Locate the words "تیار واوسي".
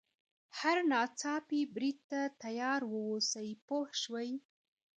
2.41-3.49